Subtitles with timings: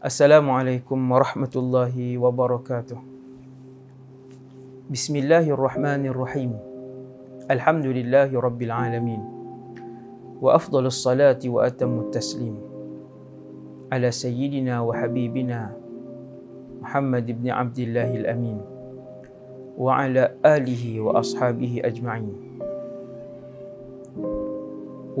[0.00, 2.96] السلام عليكم ورحمة الله وبركاته.
[4.88, 6.56] بسم الله الرحمن الرحيم.
[7.52, 9.22] الحمد لله رب العالمين.
[10.40, 12.56] وأفضل الصلاة وأتم التسليم.
[13.92, 15.76] على سيدنا وحبيبنا
[16.80, 18.58] محمد بن عبد الله الأمين.
[19.76, 22.36] وعلى آله وأصحابه أجمعين.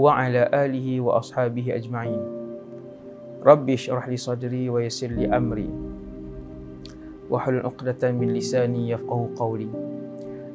[0.00, 2.39] وعلى آله وأصحابه أجمعين.
[3.40, 5.64] Rabbi syrah li sadri wa yassir li amri.
[7.32, 9.72] Wahlul uqdatan min lisani yafqahu qawli.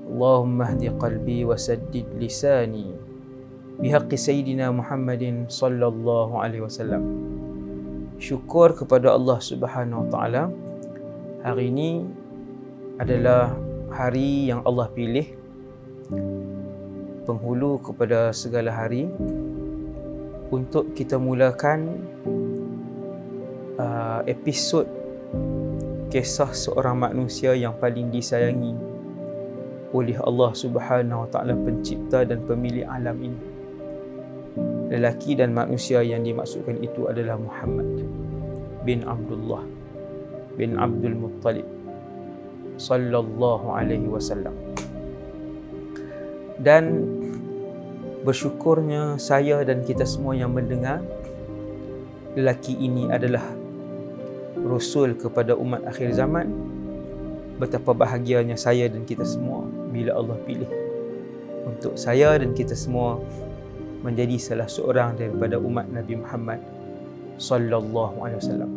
[0.05, 2.93] Allahumma hdi qalbi wa saddid lisani.
[3.81, 7.01] Bihaqqi Sayyidina Muhammadin sallallahu alaihi wasallam.
[8.21, 10.43] Syukur kepada Allah subhanahu wa ta'ala
[11.45, 12.05] Hari ini
[13.01, 13.53] adalah
[13.91, 15.25] hari yang Allah pilih.
[17.25, 19.09] Penghulu kepada segala hari
[20.53, 22.05] Untuk kita mulakan
[24.15, 24.87] uh, episod
[26.07, 28.71] kisah seorang manusia yang paling disayangi
[29.91, 33.41] oleh Allah Subhanahu Wa Taala pencipta dan pemilik alam ini.
[34.95, 38.05] Lelaki dan manusia yang dimaksudkan itu adalah Muhammad
[38.87, 39.65] bin Abdullah
[40.55, 41.67] bin Abdul Muttalib
[42.79, 44.55] sallallahu alaihi wasallam.
[46.55, 47.03] Dan
[48.23, 51.03] bersyukurnya saya dan kita semua yang mendengar
[52.35, 53.43] lelaki ini adalah
[54.65, 56.49] Rasul kepada umat akhir zaman
[57.61, 59.63] Betapa bahagianya saya dan kita semua
[59.93, 60.67] Bila Allah pilih
[61.69, 63.21] Untuk saya dan kita semua
[64.01, 66.59] Menjadi salah seorang daripada umat Nabi Muhammad
[67.35, 68.71] Sallallahu Alaihi Wasallam.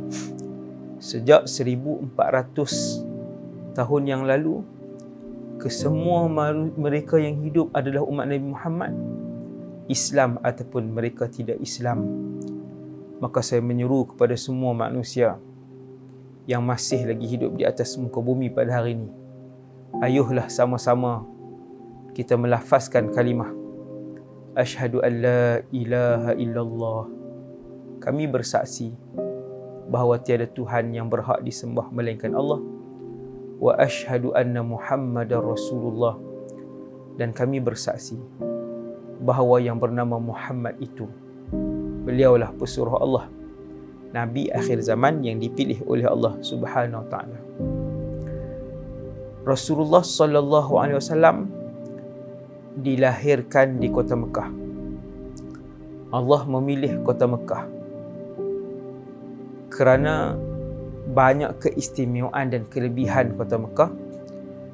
[0.99, 4.65] Sejak 1400 tahun yang lalu
[5.59, 6.31] Kesemua
[6.79, 8.95] mereka yang hidup adalah umat Nabi Muhammad
[9.91, 12.07] Islam ataupun mereka tidak Islam.
[13.19, 15.35] Maka saya menyeru kepada semua manusia
[16.49, 19.13] yang masih lagi hidup di atas muka bumi pada hari ini.
[20.01, 21.29] Ayuhlah sama-sama
[22.17, 23.53] kita melafazkan kalimah
[24.59, 27.07] Ashhadu an la ilaha illallah.
[28.03, 28.91] Kami bersaksi
[29.87, 32.59] bahawa tiada Tuhan yang berhak disembah melainkan Allah.
[33.63, 36.19] Wa ashhadu anna Muhammadar Rasulullah.
[37.15, 38.19] Dan kami bersaksi
[39.23, 41.07] bahawa yang bernama Muhammad itu
[42.03, 43.31] beliaulah pesuruh Allah
[44.13, 47.39] nabi akhir zaman yang dipilih oleh Allah Subhanahu wa taala.
[49.45, 51.49] Rasulullah sallallahu alaihi wasallam
[52.79, 54.49] dilahirkan di kota Mekah.
[56.09, 57.65] Allah memilih kota Mekah
[59.69, 60.37] kerana
[61.09, 63.93] banyak keistimewaan dan kelebihan kota Mekah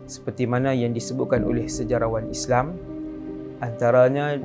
[0.07, 2.79] seperti mana yang disebutkan oleh sejarawan Islam
[3.59, 4.39] antaranya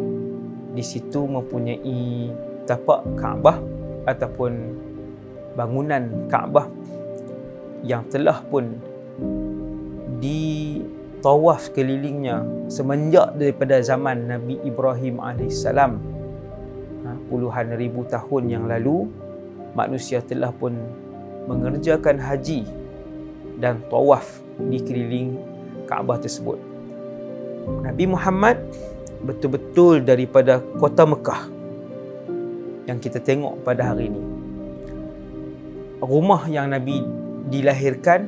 [0.73, 2.33] di situ mempunyai
[2.65, 4.75] tapak Kaabah ataupun
[5.57, 6.67] bangunan Kaabah
[7.83, 8.75] yang telah pun
[10.19, 19.07] ditawaf kelilingnya semenjak daripada zaman Nabi Ibrahim AS ha, puluhan ribu tahun yang lalu
[19.75, 20.75] manusia telah pun
[21.47, 22.67] mengerjakan haji
[23.59, 25.39] dan tawaf di keliling
[25.89, 26.61] Kaabah tersebut.
[27.81, 28.61] Nabi Muhammad
[29.25, 31.58] betul-betul daripada kota Mekah
[32.89, 34.21] yang kita tengok pada hari ini.
[36.01, 37.05] Rumah yang Nabi
[37.53, 38.25] dilahirkan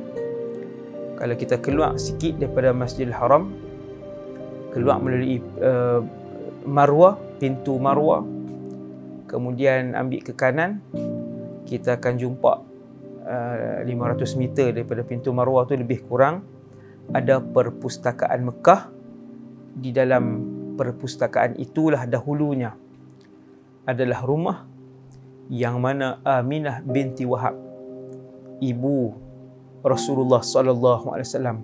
[1.18, 3.50] kalau kita keluar sikit daripada Masjidil Haram
[4.70, 6.00] keluar melalui uh,
[6.62, 8.22] Marwah, pintu Marwah
[9.26, 10.78] kemudian ambil ke kanan
[11.66, 12.52] kita akan jumpa
[13.24, 16.44] uh, 500 meter daripada pintu Marwah tu lebih kurang
[17.10, 18.92] ada perpustakaan Mekah
[19.72, 20.24] di dalam
[20.76, 22.76] perpustakaan itulah dahulunya
[23.82, 24.66] adalah rumah
[25.50, 27.58] yang mana Aminah binti Wahab
[28.62, 29.10] ibu
[29.82, 31.58] Rasulullah sallallahu alaihi wasallam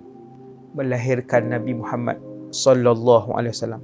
[0.75, 2.19] melahirkan Nabi Muhammad
[2.51, 3.81] sallallahu alaihi wasallam.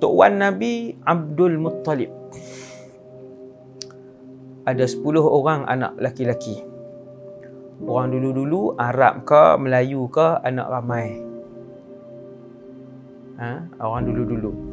[0.00, 2.10] Tok Wan Nabi Abdul Muttalib
[4.64, 6.64] ada 10 orang anak laki-laki.
[7.82, 11.18] Orang dulu-dulu Arab ke Melayu ke anak ramai.
[13.42, 13.58] Ha?
[13.82, 14.71] orang dulu-dulu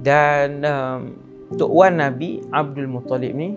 [0.00, 1.00] dan um,
[1.54, 3.52] Tok Wan Nabi Abdul Muttalib ni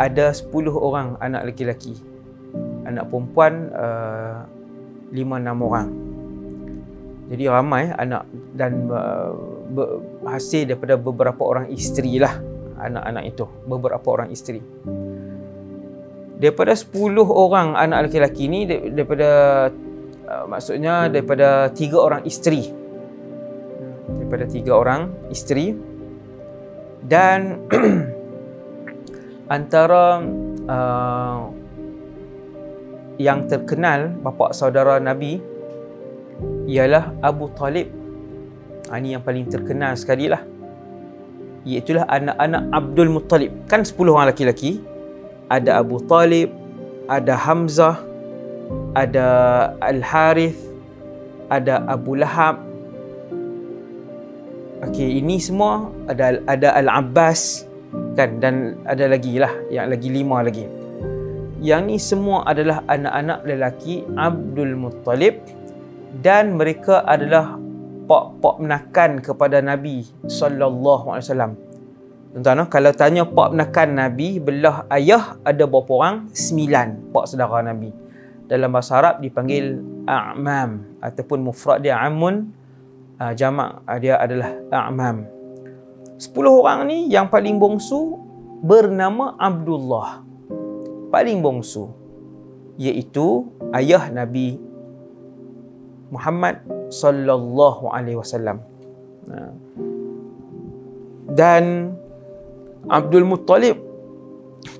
[0.00, 1.98] ada 10 orang anak lelaki
[2.88, 4.48] anak perempuan uh,
[5.12, 5.88] 5-6 orang.
[7.28, 8.24] Jadi ramai anak
[8.56, 9.36] dan uh,
[10.24, 12.32] hasil daripada beberapa orang isteri lah
[12.80, 13.44] anak-anak itu.
[13.68, 14.64] Beberapa orang isteri.
[16.38, 16.94] Daripada 10
[17.28, 19.28] orang anak lelaki ni daripada
[20.24, 22.77] uh, maksudnya daripada 3 orang isteri
[24.08, 25.76] daripada tiga orang isteri
[27.04, 27.68] dan
[29.56, 30.24] antara
[30.68, 31.52] uh,
[33.18, 35.42] yang terkenal bapa saudara Nabi
[36.70, 37.90] ialah Abu Talib.
[38.88, 40.40] Ha, ini yang paling terkenal sekali lah.
[41.66, 43.52] Iaitulah anak-anak Abdul Muttalib.
[43.68, 44.80] Kan 10 orang lelaki-lelaki.
[45.50, 46.48] Ada Abu Talib,
[47.10, 48.00] ada Hamzah,
[48.94, 49.28] ada
[49.82, 50.56] Al-Harith,
[51.48, 52.67] ada Abu Lahab.
[54.78, 57.66] Okey, ini semua ada ada Al-Abbas
[58.14, 60.70] kan dan ada lagi lah yang lagi lima lagi.
[61.58, 65.42] Yang ni semua adalah anak-anak lelaki Abdul Muttalib
[66.22, 67.58] dan mereka adalah
[68.06, 71.52] pak-pak menakan kepada Nabi sallallahu alaihi wasallam.
[72.38, 76.30] Tuan-tuan, kalau tanya pak menakan Nabi belah ayah ada berapa orang?
[76.30, 77.90] Sembilan pak saudara Nabi.
[78.46, 82.54] Dalam bahasa Arab dipanggil a'mam ataupun mufrad dia amun
[83.18, 85.26] uh, jamak uh, dia adalah a'mam.
[86.18, 88.18] Sepuluh orang ni yang paling bongsu
[88.62, 90.26] bernama Abdullah
[91.08, 91.88] paling bongsu
[92.78, 94.60] iaitu ayah Nabi
[96.08, 98.64] Muhammad sallallahu alaihi wasallam.
[101.28, 101.92] Dan
[102.88, 103.76] Abdul Muttalib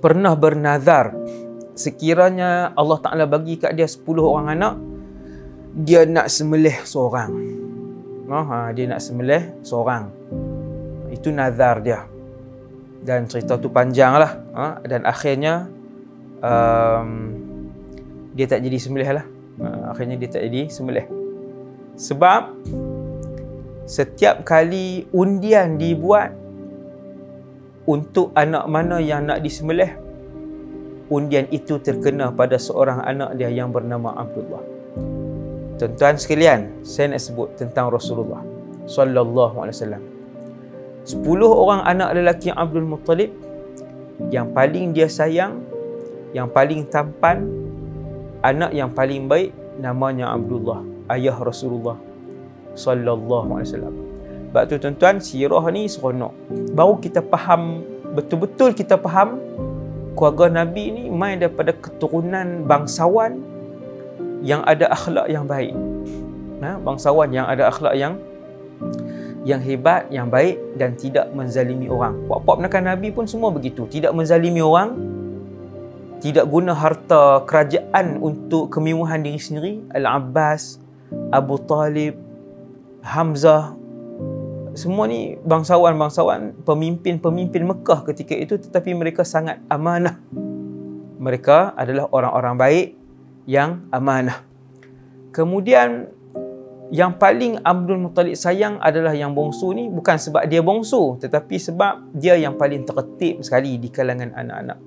[0.00, 1.12] pernah bernazar
[1.76, 4.74] sekiranya Allah Taala bagi kat dia 10 orang anak
[5.84, 7.30] dia nak sembelih seorang.
[8.28, 10.12] Ha, dia nak sembelih seorang.
[11.08, 12.04] Itu nazar dia.
[13.00, 14.32] Dan cerita tu panjang lah.
[14.52, 15.64] Ha, dan akhirnya
[16.44, 17.32] um,
[18.36, 19.26] dia tak jadi sembelih lah.
[19.58, 21.08] Uh, akhirnya dia tak jadi sembelih.
[21.98, 22.54] Sebab
[23.88, 26.30] setiap kali undian dibuat
[27.88, 29.96] untuk anak mana yang nak disembelih,
[31.08, 34.77] undian itu terkena pada seorang anak dia yang bernama Abdullah.
[35.78, 38.42] Tuan-tuan sekalian, saya nak sebut tentang Rasulullah
[38.90, 40.02] sallallahu alaihi wasallam.
[41.06, 43.30] Sepuluh orang anak lelaki Abdul Muttalib
[44.34, 45.62] yang paling dia sayang
[46.34, 47.46] yang paling tampan
[48.42, 50.82] anak yang paling baik namanya Abdullah
[51.14, 51.94] ayah Rasulullah
[52.74, 53.94] sallallahu alaihi wasallam.
[54.50, 56.34] Sebab tu tuan-tuan sirah ni seronok.
[56.74, 57.86] Baru kita faham
[58.18, 59.38] betul-betul kita faham
[60.18, 63.38] keluarga Nabi ni mai daripada keturunan bangsawan
[64.42, 65.74] yang ada akhlak yang baik.
[66.58, 68.18] Nah, bangsawan yang ada akhlak yang
[69.46, 72.18] yang hebat, yang baik dan tidak menzalimi orang.
[72.26, 73.86] Puak-puak menekan Nabi pun semua begitu.
[73.86, 74.98] Tidak menzalimi orang,
[76.18, 80.82] tidak guna harta kerajaan untuk kemewahan diri sendiri Al-Abbas
[81.30, 82.18] Abu Talib
[83.06, 83.78] Hamzah
[84.74, 90.18] semua ni bangsawan-bangsawan pemimpin-pemimpin Mekah ketika itu tetapi mereka sangat amanah
[91.18, 92.86] mereka adalah orang-orang baik
[93.48, 94.44] yang amanah.
[95.32, 96.12] Kemudian
[96.92, 102.12] yang paling Abdul Muttalib sayang adalah yang bongsu ni bukan sebab dia bongsu tetapi sebab
[102.12, 104.78] dia yang paling tertib sekali di kalangan anak-anak.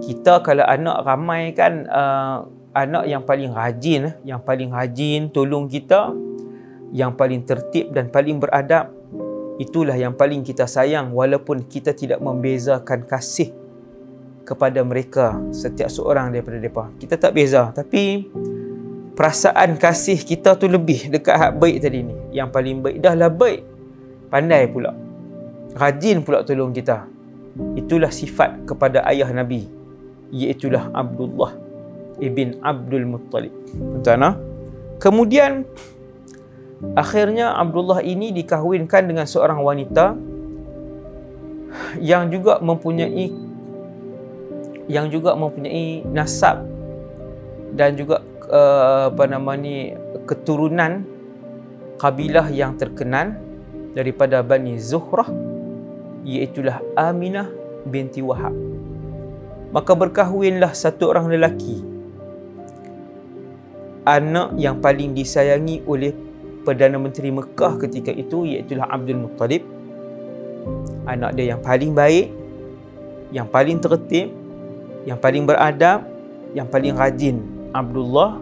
[0.00, 6.12] Kita kalau anak ramai kan uh, anak yang paling rajin yang paling rajin tolong kita
[6.92, 8.88] yang paling tertib dan paling beradab
[9.60, 13.52] itulah yang paling kita sayang walaupun kita tidak membezakan kasih
[14.44, 16.92] kepada mereka setiap seorang daripada mereka.
[17.00, 18.28] Kita tak beza tapi
[19.16, 22.14] perasaan kasih kita tu lebih dekat hak baik tadi ni.
[22.36, 23.60] Yang paling baik dah lah baik.
[24.28, 24.92] Pandai pula.
[25.74, 27.08] Rajin pula tolong kita.
[27.74, 29.66] Itulah sifat kepada ayah Nabi
[30.34, 31.54] iaitulah Abdullah
[32.18, 33.54] ibn Abdul Muttalib.
[34.02, 34.38] Tuan-tuan,
[34.98, 35.62] kemudian
[36.98, 40.18] akhirnya Abdullah ini dikahwinkan dengan seorang wanita
[42.02, 43.30] yang juga mempunyai
[44.90, 46.64] yang juga mempunyai nasab
[47.72, 49.96] dan juga uh, apa nama ni
[50.28, 51.04] keturunan
[51.96, 53.32] kabilah yang terkenal
[53.96, 55.28] daripada Bani Zuhrah
[56.24, 57.48] iaitulah Aminah
[57.88, 58.52] binti Wahab.
[59.74, 61.82] Maka berkahwinlah satu orang lelaki
[64.04, 66.12] anak yang paling disayangi oleh
[66.64, 69.64] Perdana Menteri Mekah ketika itu iaitu Abdul Muttalib.
[71.04, 72.32] Anak dia yang paling baik
[73.34, 74.43] yang paling tertib
[75.04, 76.04] yang paling beradab
[76.54, 77.42] yang paling rajin.
[77.74, 78.38] Abdullah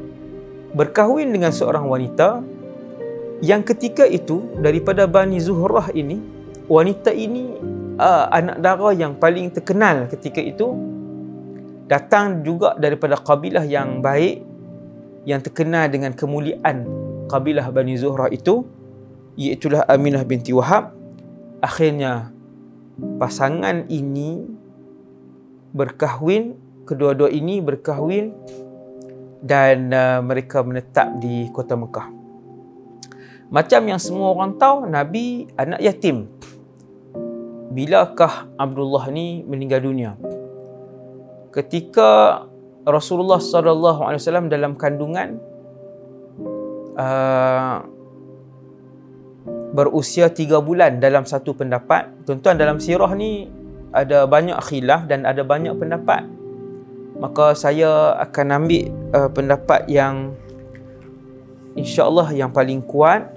[0.76, 2.44] berkahwin dengan seorang wanita
[3.42, 6.20] yang ketika itu daripada Bani Zuhrah ini
[6.70, 7.58] wanita ini
[7.98, 10.76] uh, anak dara yang paling terkenal ketika itu
[11.90, 14.44] datang juga daripada kabilah yang baik
[15.26, 16.86] yang terkenal dengan kemuliaan
[17.26, 18.68] kabilah Bani Zuhrah itu
[19.36, 20.92] iaitulah Aminah binti Wahab.
[21.62, 22.34] Akhirnya
[23.16, 24.44] pasangan ini
[25.72, 28.36] berkahwin kedua-dua ini berkahwin
[29.42, 32.08] dan uh, mereka menetap di kota Mekah.
[33.52, 36.28] Macam yang semua orang tahu Nabi anak yatim.
[37.72, 40.16] Bilakah Abdullah ni meninggal dunia?
[41.52, 42.44] Ketika
[42.84, 45.40] Rasulullah sallallahu alaihi wasallam dalam kandungan
[46.96, 47.84] uh,
[49.72, 52.28] berusia tiga bulan dalam satu pendapat.
[52.28, 53.48] Tuan-tuan dalam sirah ni
[53.92, 56.24] ada banyak khilaf dan ada banyak pendapat.
[57.20, 60.34] Maka saya akan ambil uh, pendapat yang
[61.78, 63.30] insya-Allah yang paling kuat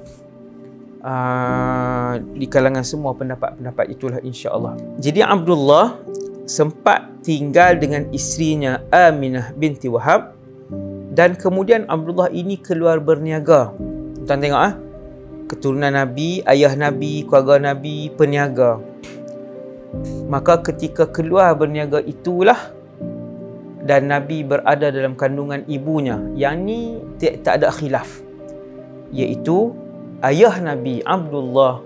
[1.06, 4.80] uh, di kalangan semua pendapat-pendapat itulah insya-Allah.
[4.98, 6.02] Jadi Abdullah
[6.50, 10.34] sempat tinggal dengan isterinya Aminah binti Wahab
[11.16, 13.72] dan kemudian Abdullah ini keluar berniaga.
[14.26, 14.76] Tuan tengok ah.
[15.46, 18.82] Keturunan Nabi, ayah Nabi, keluarga Nabi, peniaga.
[20.26, 22.76] Maka ketika keluar berniaga itulah
[23.86, 26.18] dan Nabi berada dalam kandungan ibunya.
[26.34, 26.80] Yang ni
[27.22, 28.26] tak, tak ada khilaf.
[29.14, 29.72] Iaitu
[30.26, 31.86] ayah Nabi Abdullah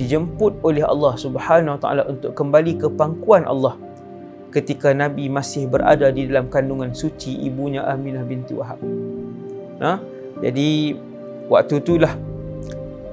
[0.00, 3.76] dijemput oleh Allah Subhanahu Wa Taala untuk kembali ke pangkuan Allah
[4.50, 8.80] ketika Nabi masih berada di dalam kandungan suci ibunya Aminah binti Wahab.
[9.84, 10.00] Ha?
[10.40, 10.96] Jadi
[11.52, 12.16] waktu itulah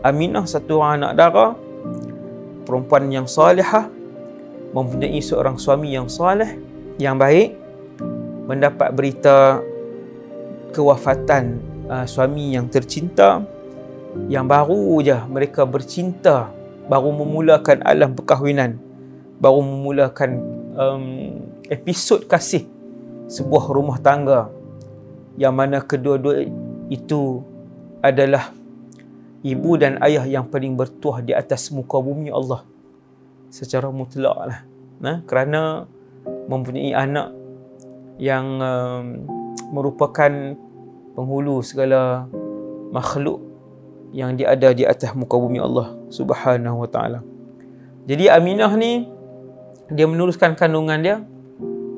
[0.01, 1.53] Aminah satu anak dara
[2.63, 3.91] perempuan yang salihah
[4.71, 6.57] mempunyai seorang suami yang saleh
[6.97, 7.55] yang baik
[8.47, 9.61] mendapat berita
[10.71, 13.43] kewafatan uh, suami yang tercinta
[14.27, 16.49] yang baru je mereka bercinta
[16.87, 18.79] baru memulakan alam perkahwinan
[19.37, 20.31] baru memulakan
[20.73, 21.05] um,
[21.69, 22.65] episod kasih
[23.27, 24.49] sebuah rumah tangga
[25.37, 26.47] yang mana kedua-dua
[26.89, 27.43] itu
[28.01, 28.49] adalah
[29.43, 32.63] ibu dan ayah yang paling bertuah di atas muka bumi Allah
[33.49, 34.59] secara mutlak lah
[34.99, 35.87] nah, kerana
[36.47, 37.31] mempunyai anak
[38.17, 39.05] yang um,
[39.71, 40.57] merupakan
[41.13, 42.25] penghulu segala
[42.89, 43.41] makhluk
[44.15, 47.19] yang dia ada di atas muka bumi Allah Subhanahu wa taala.
[48.07, 49.05] Jadi Aminah ni
[49.91, 51.17] dia meneruskan kandungan dia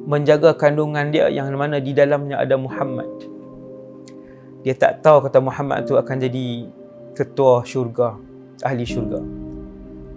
[0.09, 3.07] menjaga kandungan dia yang mana di dalamnya ada Muhammad.
[4.65, 6.67] Dia tak tahu kata Muhammad tu akan jadi
[7.13, 8.17] ketua syurga,
[8.65, 9.21] ahli syurga.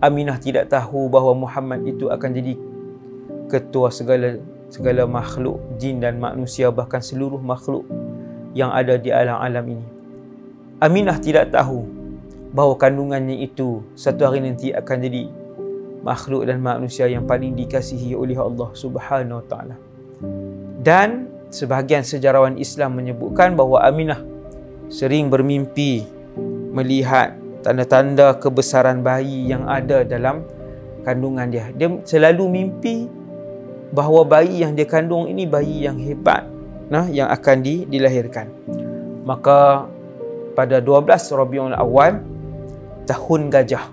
[0.02, 2.59] Aminah tidak tahu bahawa Muhammad itu akan jadi
[3.47, 7.87] ketua segala segala makhluk jin dan manusia bahkan seluruh makhluk
[8.50, 9.87] yang ada di alam-alam ini.
[10.82, 11.87] Aminah tidak tahu
[12.50, 15.30] bahawa kandungannya itu satu hari nanti akan jadi
[16.02, 19.76] makhluk dan manusia yang paling dikasihi oleh Allah Subhanahu Wa Taala.
[20.82, 24.18] Dan sebahagian sejarawan Islam menyebutkan bahawa Aminah
[24.90, 26.02] sering bermimpi
[26.75, 30.42] melihat tanda-tanda kebesaran bayi yang ada dalam
[31.07, 31.71] kandungan dia.
[31.75, 33.07] Dia selalu mimpi
[33.95, 36.49] bahawa bayi yang dia kandung ini bayi yang hebat
[36.92, 38.52] nah yang akan di, dilahirkan.
[39.25, 39.88] Maka
[40.52, 42.21] pada 12 Rabiul Awal
[43.09, 43.88] tahun gajah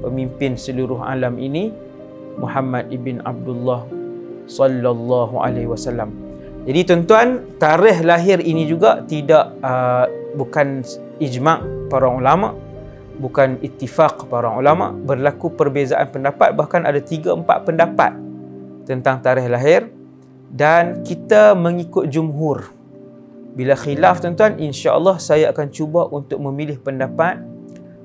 [0.00, 1.68] pemimpin seluruh alam ini
[2.36, 3.84] Muhammad ibn Abdullah
[4.46, 6.12] sallallahu alaihi wasallam.
[6.66, 10.82] Jadi tuan-tuan, tarikh lahir ini juga tidak uh, bukan
[11.22, 12.66] ijma' para ulama'
[13.16, 18.12] bukan ittifaq para ulama berlaku perbezaan pendapat bahkan ada 3 4 pendapat
[18.86, 19.82] tentang tarikh lahir.
[20.46, 22.70] Dan kita mengikut jumhur.
[23.58, 27.42] Bila khilaf tuan-tuan insya-Allah saya akan cuba untuk memilih pendapat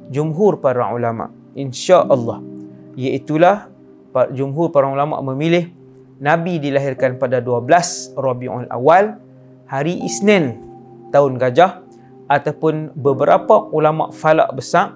[0.09, 1.29] jumhur para ulama.
[1.53, 2.41] insya-Allah.
[2.97, 3.37] Iaitu
[4.31, 5.71] jumhur para ulama memilih
[6.19, 9.17] nabi dilahirkan pada 12 Rabiul Awal
[9.67, 10.59] hari Isnin
[11.11, 11.83] tahun gajah
[12.31, 14.95] ataupun beberapa ulama falak besar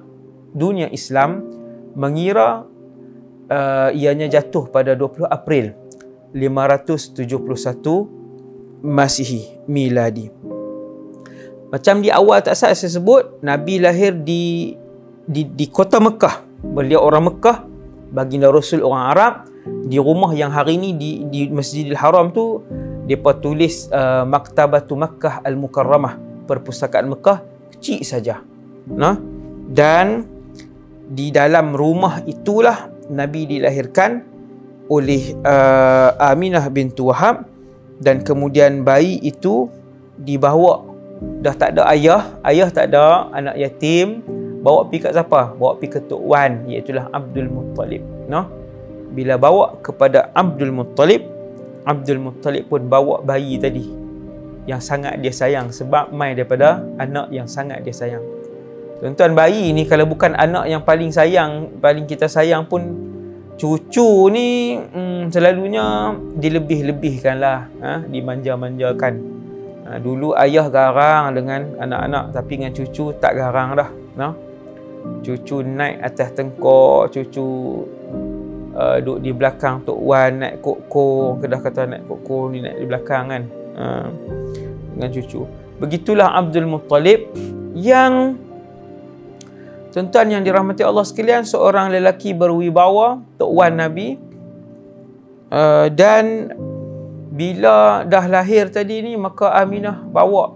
[0.55, 1.43] dunia Islam
[1.95, 2.63] mengira
[3.51, 5.75] uh, ianya jatuh pada 20 April
[6.31, 7.27] 571
[8.85, 10.29] Masihi miladi.
[11.73, 14.77] Macam di awal tak saya sebut Nabi lahir di
[15.25, 16.45] di di kota Mekah.
[16.61, 17.65] Beliau orang Mekah,
[18.15, 19.33] baginda Rasul orang Arab
[19.83, 22.63] di rumah yang hari ini di di Masjidil Haram tu
[23.03, 26.15] depa tulis uh, Maktabatu Makkah Al-Mukarramah,
[26.47, 27.43] perpustakaan Mekah
[27.75, 28.41] kecil saja.
[28.87, 29.19] Nah,
[29.69, 30.25] dan
[31.05, 34.25] di dalam rumah itulah Nabi dilahirkan
[34.89, 37.45] oleh uh, Aminah bintu Wahab
[38.01, 39.69] dan kemudian bayi itu
[40.17, 40.81] dibawa
[41.41, 44.21] dah tak ada ayah, ayah tak ada, anak yatim,
[44.65, 45.53] bawa pergi kat siapa?
[45.53, 48.49] Bawa pergi ke Tok Wan iaitu Abdul Muttalib, no?
[49.13, 51.21] Bila bawa kepada Abdul Muttalib,
[51.85, 53.85] Abdul Muttalib pun bawa bayi tadi
[54.65, 58.25] yang sangat dia sayang sebab mai daripada anak yang sangat dia sayang.
[58.97, 62.81] Tuan-tuan bayi ni kalau bukan anak yang paling sayang, paling kita sayang pun
[63.55, 68.01] cucu ni hmm, selalunya dilebih-lebihkan lah, ha?
[68.01, 69.13] dimanja-manjakan.
[69.85, 73.89] Ha, dulu ayah garang dengan anak-anak tapi dengan cucu tak garang dah.
[74.17, 74.44] No?
[75.25, 77.45] Cucu naik atas tengkor, cucu
[78.77, 82.85] uh, duduk di belakang Tok Wan naik kok-kok, kedah kata naik kok-kok ni naik di
[82.85, 83.43] belakang kan.
[83.75, 84.07] Uh,
[84.95, 85.43] dengan cucu.
[85.81, 87.27] Begitulah Abdul Muttalib
[87.75, 88.39] yang
[89.91, 94.19] tuan yang dirahmati Allah sekalian seorang lelaki berwibawa Tok Wan Nabi
[95.55, 96.51] uh, dan
[97.31, 100.55] bila dah lahir tadi ni maka Aminah bawa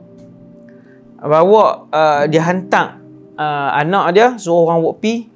[1.20, 2.99] bawa uh, dia hantar
[3.40, 5.32] uh, anak dia suruh orang buat pi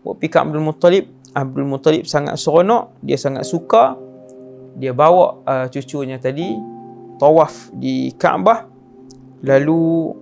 [0.00, 1.04] buat pi kat Abdul Muttalib.
[1.36, 3.94] Abdul Muttalib sangat seronok dia sangat suka.
[4.78, 6.56] Dia bawa uh, cucunya tadi
[7.20, 8.64] tawaf di Kaabah.
[9.44, 10.16] Lalu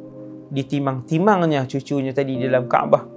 [0.50, 3.14] ditimang-timangnya cucunya tadi di dalam Kaabah.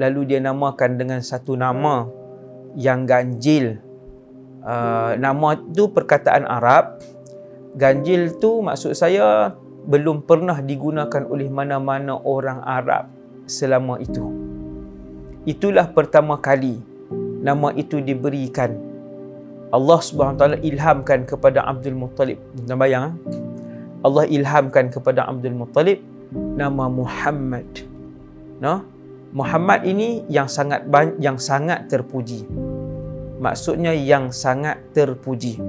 [0.00, 2.08] Lalu dia namakan dengan satu nama
[2.78, 3.82] yang ganjil.
[4.66, 6.98] Uh, nama tu perkataan Arab.
[7.76, 9.52] Ganjil tu maksud saya
[9.86, 13.15] belum pernah digunakan oleh mana-mana orang Arab
[13.46, 14.26] selama itu.
[15.46, 16.82] Itulah pertama kali
[17.40, 18.74] nama itu diberikan.
[19.70, 20.02] Allah
[20.34, 22.38] taala ilhamkan kepada Abdul Muttalib.
[22.58, 23.14] Jangan bayang eh?
[24.02, 26.02] Allah ilhamkan kepada Abdul Muttalib
[26.34, 27.66] nama Muhammad.
[28.58, 28.82] No
[29.30, 30.86] Muhammad ini yang sangat
[31.22, 32.46] yang sangat terpuji.
[33.38, 35.60] Maksudnya yang sangat terpuji.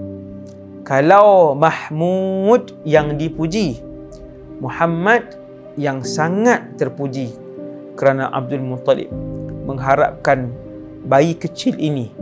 [0.87, 3.83] Kalau Mahmud yang dipuji,
[4.63, 5.35] Muhammad
[5.75, 7.46] yang sangat terpuji
[7.97, 9.09] kerana Abdul Muttalib
[9.65, 10.53] mengharapkan
[11.03, 12.13] bayi kecil ini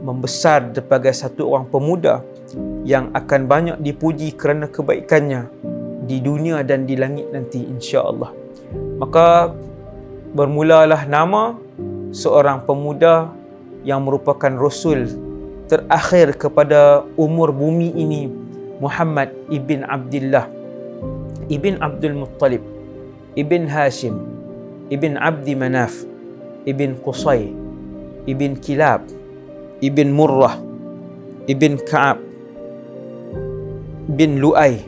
[0.00, 2.22] membesar sebagai satu orang pemuda
[2.86, 5.50] yang akan banyak dipuji kerana kebaikannya
[6.06, 8.30] di dunia dan di langit nanti insya-Allah.
[9.02, 9.50] Maka
[10.30, 11.58] bermulalah nama
[12.14, 13.34] seorang pemuda
[13.82, 15.10] yang merupakan rasul
[15.66, 18.30] terakhir kepada umur bumi ini
[18.78, 20.46] Muhammad ibn Abdullah
[21.50, 22.62] ibn Abdul Muttalib
[23.34, 24.35] ibn Hashim
[24.90, 26.06] ibn Abdi Manaf
[26.66, 27.50] ibn Qusay
[28.26, 29.06] ibn Kilab
[29.82, 30.58] ibn Murrah
[31.50, 32.18] ibn Ka'ab
[34.14, 34.78] bin Lu'ay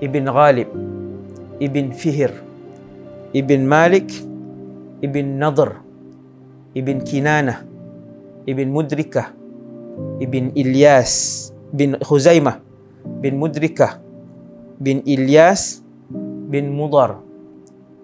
[0.00, 0.68] ibn Ghalib
[1.60, 2.32] ibn Fihir
[3.36, 4.08] ibn Malik
[5.04, 5.76] ibn Nadr
[6.72, 7.64] ibn Kinanah
[8.48, 9.32] ibn Mudrikah
[10.20, 12.60] ibn Ilyas bin Khuzaimah
[13.20, 14.00] bin Mudrikah
[14.80, 15.84] bin Ilyas
[16.48, 17.20] bin Mudar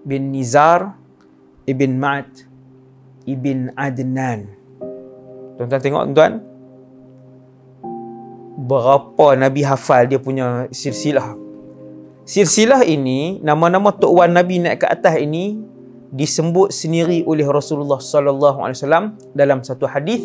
[0.05, 0.93] bin Nizar
[1.67, 2.31] ibn Ma'ad
[3.27, 4.49] ibn Adnan
[5.59, 6.33] tuan-tuan tengok tuan
[8.57, 11.37] berapa Nabi hafal dia punya silsilah
[12.25, 15.61] silsilah ini nama-nama Tok Wan Nabi naik ke atas ini
[16.11, 20.23] disebut sendiri oleh Rasulullah sallallahu alaihi wasallam dalam satu hadis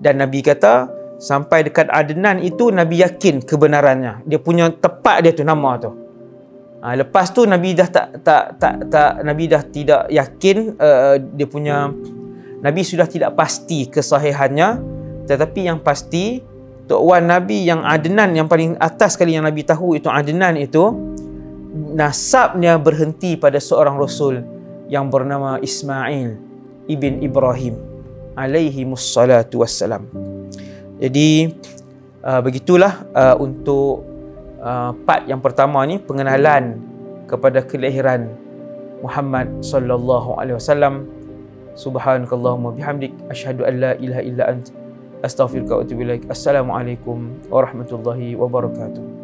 [0.00, 4.24] dan Nabi kata sampai dekat Adnan itu Nabi yakin kebenarannya.
[4.24, 5.90] Dia punya tepat dia tu nama tu.
[6.78, 11.46] Ha, lepas tu Nabi dah tak tak tak tak Nabi dah tidak yakin uh, dia
[11.50, 11.90] punya
[12.62, 14.78] Nabi sudah tidak pasti kesahihannya
[15.26, 16.38] tetapi yang pasti
[16.88, 20.94] Tok Wan Nabi yang Adnan yang paling atas sekali yang Nabi tahu itu Adnan itu
[21.98, 24.40] nasabnya berhenti pada seorang rasul
[24.88, 26.40] yang bernama Ismail
[26.88, 27.76] ibn Ibrahim
[28.32, 30.08] alaihi mussalatu wassalam.
[30.96, 31.52] Jadi
[32.24, 34.07] uh, begitulah uh, untuk
[34.68, 36.76] uh, part yang pertama ni pengenalan
[37.24, 38.28] kepada kelahiran
[39.00, 41.08] Muhammad sallallahu alaihi wasallam.
[41.78, 44.74] Subhanakallahumma bihamdik asyhadu an la ilaha illa ant
[45.22, 46.26] astaghfiruka wa atubu ilaik.
[46.26, 49.17] Assalamualaikum warahmatullahi wabarakatuh.